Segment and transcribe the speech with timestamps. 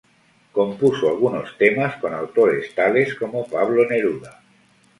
[0.57, 4.33] Compuso algunos temas con autores tales como Pablo Neruda.